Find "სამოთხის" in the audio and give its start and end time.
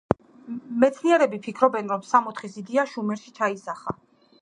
2.15-2.59